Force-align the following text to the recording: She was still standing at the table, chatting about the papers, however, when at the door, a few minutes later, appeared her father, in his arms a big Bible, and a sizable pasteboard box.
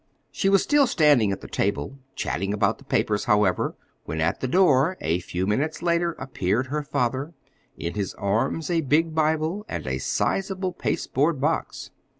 She 0.31 0.49
was 0.49 0.63
still 0.63 0.87
standing 0.87 1.31
at 1.31 1.41
the 1.41 1.47
table, 1.47 1.99
chatting 2.15 2.55
about 2.55 2.79
the 2.79 2.83
papers, 2.83 3.25
however, 3.25 3.75
when 4.05 4.19
at 4.19 4.39
the 4.39 4.47
door, 4.47 4.97
a 4.99 5.19
few 5.19 5.45
minutes 5.45 5.83
later, 5.83 6.13
appeared 6.13 6.65
her 6.73 6.81
father, 6.81 7.35
in 7.77 7.93
his 7.93 8.15
arms 8.15 8.71
a 8.71 8.81
big 8.81 9.13
Bible, 9.13 9.63
and 9.69 9.85
a 9.85 9.99
sizable 9.99 10.73
pasteboard 10.73 11.39
box. 11.39 11.91